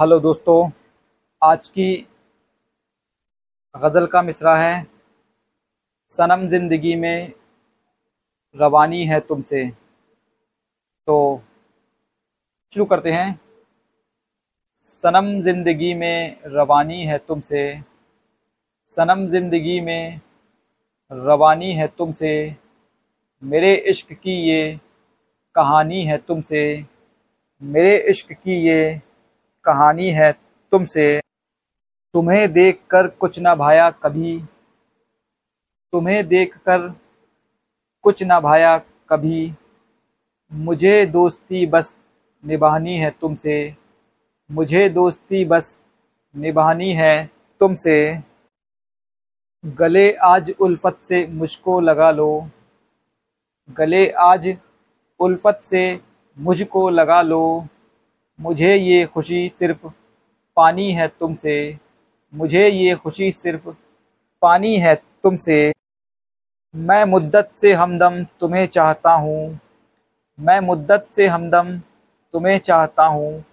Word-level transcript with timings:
Hello 0.00 0.18
दोस्तों, 0.20 0.70
आज 1.42 1.68
की 1.68 1.86
गज़ल 3.74 4.06
का 4.06 4.20
मिसरा 4.22 4.56
है, 4.56 4.82
सनम 6.14 6.46
ज़िंदगी 6.48 6.94
में 6.96 7.32
रवानी 8.54 9.04
है 9.06 9.18
तुमसे। 9.20 9.64
तो 11.08 11.42
शुरू 12.72 12.84
करते 12.84 13.10
हैं। 13.10 13.34
सनम 15.04 15.30
ज़िंदगी 15.42 15.92
में 15.94 16.36
रवानी 16.46 17.02
है 17.04 17.18
तुमसे, 17.18 17.82
सनम 18.96 19.26
ज़िंदगी 19.26 19.80
में 19.80 20.20
रवानी 21.10 21.72
है 21.72 21.88
तुमसे, 21.88 22.56
मेरे 23.42 23.74
इश्क 23.90 24.12
की 24.12 24.40
ये 24.48 24.78
कहानी 25.56 26.02
है 26.04 26.18
तुमसे, 26.18 26.64
मेरे 27.62 27.96
इश्क 28.10 28.32
की 28.32 28.60
ये 28.68 29.00
कहानी 29.64 30.10
है 30.10 30.32
तुमसे। 30.70 31.20
तुम्हें 32.14 32.52
देखकर 32.52 33.06
कुछ 33.08 33.38
ना 33.38 33.54
भाया 33.54 33.90
कभी। 33.90 34.40
तुम्हें 35.92 36.28
देखकर 36.28 36.88
कुछ 38.02 38.22
ना 38.22 38.40
भाया 38.40 38.78
कभी। 38.78 39.52
मुझे 40.52 41.06
दोस्ती 41.06 41.66
बस 41.66 41.90
निभानी 42.44 42.96
है 42.96 43.10
तुमसे। 43.10 43.76
मुझे 44.50 44.88
दोस्ती 44.88 45.44
बस 45.44 45.70
निभानी 46.36 46.92
है 46.92 47.30
तुमसे। 47.60 48.20
गले 49.66 50.12
आज 50.12 50.54
उल्फत 50.60 51.00
से 51.08 51.26
मुझको 51.26 51.80
लगा 51.80 52.10
लो। 52.10 52.48
गले 53.70 54.10
आज 54.10 54.56
उल्फत 55.20 55.62
से 55.70 56.00
मुझको 56.38 56.90
लगा 56.90 57.22
लो। 57.22 57.66
मुझे 58.40 58.76
ये 58.76 59.06
खुशी 59.06 59.48
सिर्फ़ 59.48 59.86
पानी 60.56 60.92
है 60.92 61.08
तुमसे। 61.08 61.78
मुझे 62.34 62.68
ये 62.68 62.94
खुशी 62.94 63.30
सिर्फ़ 63.32 63.68
पानी 64.42 64.76
है 64.76 64.94
तुमसे। 64.94 65.72
मैं 66.76 67.04
मुद्दत 67.04 67.50
से 67.60 67.72
हमदम 67.72 68.24
तुम्हें 68.24 68.66
चाहता 68.66 69.12
हूँ। 69.12 69.58
मैं 70.40 70.60
मुद्दत 70.60 71.08
से 71.16 71.26
हमदम 71.26 71.78
तुम्हें 72.32 72.58
चाहता 72.58 73.04
हूँ। 73.04 73.44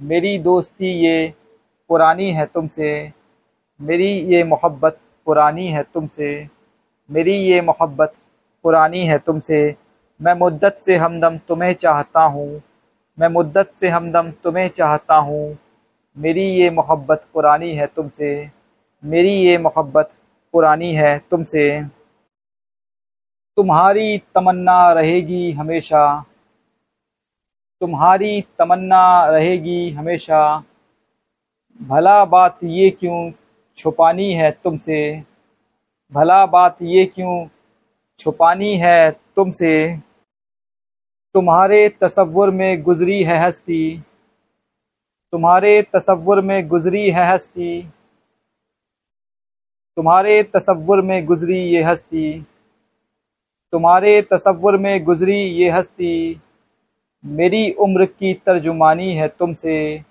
मेरी 0.00 0.38
दोस्ती 0.38 0.86
ये 0.86 1.34
पुरानी 1.88 2.30
है 2.30 2.46
तुमसे। 2.46 3.12
मेरी 3.80 4.08
ये 4.08 4.44
मोहब्बत 4.44 4.98
पुरानी 5.26 5.68
है 5.68 5.82
तुमसे। 5.82 6.48
मेरी 7.10 7.36
ये 7.36 7.60
मोहब्बत 7.60 8.14
पुरानी 8.62 9.06
है 9.06 9.18
तुमसे। 9.18 9.76
मैं 10.20 10.34
मुद्दत 10.34 10.80
से 10.86 10.96
हमदम 10.96 11.38
तुम्हें 11.38 11.74
चाहता 11.74 12.20
हूँ। 12.20 12.62
मैं 13.22 13.28
मुद्दत 13.28 13.72
से 13.80 13.88
हमदम 13.88 14.30
तुम्हें 14.30 14.68
चाहता 14.68 15.14
हूँ। 15.14 15.58
मेरी 16.18 16.42
ये 16.42 16.70
मोहब्बत 16.70 17.26
पुरानी 17.32 17.74
है 17.74 17.86
तुमसे। 17.86 18.50
मेरी 19.04 19.32
ये 19.32 19.58
मोहब्बत 19.58 20.12
पुरानी 20.52 20.92
है 20.92 21.18
तुमसे। 21.18 21.84
तुम्हारी 23.56 24.18
तमन्ना 24.18 24.92
रहेगी 24.92 25.52
हमेशा। 25.52 26.24
तुम्हारी 27.80 28.44
तमन्ना 28.58 29.30
रहेगी 29.30 29.90
हमेशा। 29.90 30.64
भला 31.82 32.24
बात 32.24 32.58
ये 32.64 32.90
क्यों 32.90 33.32
छुपानी 33.76 34.32
है 34.32 34.50
तुमसे? 34.50 35.22
भला 36.12 36.46
बात 36.46 36.76
ये 36.82 37.06
क्यों 37.06 37.46
छुपानी 38.18 38.76
है 38.76 39.10
तुमसे? 39.10 39.96
तुम्हारे 41.34 41.88
तसव्वुर 41.88 42.50
में 42.50 42.82
गुजरी 42.82 43.22
है 43.22 43.38
हस्ती। 43.38 43.98
तुम्हारे 45.32 45.82
तसव्वुर 45.82 46.40
में 46.40 46.68
गुजरी 46.68 47.10
है 47.10 47.34
हस्ती। 47.34 47.82
तुम्हारे 49.96 50.42
तसव्वुर 50.42 51.02
में 51.02 51.26
गुजरी 51.26 51.58
ये 51.58 51.82
हस्ती। 51.82 52.46
तुम्हारे 53.72 54.22
तसव्वुर 54.22 54.78
में 54.78 55.04
गुजरी 55.04 55.38
ये 55.38 55.70
हस्ती। 55.70 56.40
मेरी 57.24 57.72
उम्र 57.72 58.04
की 58.04 58.34
तर्जुमानी 58.34 59.14
है 59.14 59.28
तुमसे। 59.28 60.02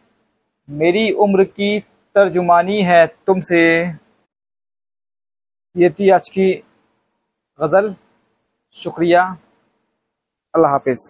मेरी 0.70 1.12
उम्र 1.12 1.44
की 1.44 1.80
तर्जुमानी 2.16 2.82
है 2.82 3.08
तुमसे। 3.08 3.88
ये 5.78 5.90
थी 5.90 6.10
आज 6.10 6.30
की 6.30 6.64
गज़ल। 7.62 7.96
शुक्रिया। 8.74 9.38
আল্লাহ 10.54 10.72
হাফিজ। 10.76 11.02